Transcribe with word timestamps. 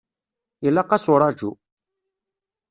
Ilaq-as 0.67 1.05
uraǧu. 1.13 1.51